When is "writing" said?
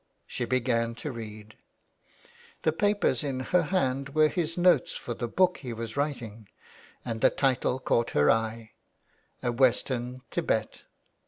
5.95-6.49